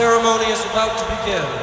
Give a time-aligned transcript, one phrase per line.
[0.00, 1.59] ceremony is about to begin.